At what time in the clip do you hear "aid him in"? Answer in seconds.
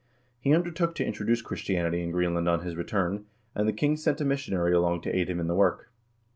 5.15-5.45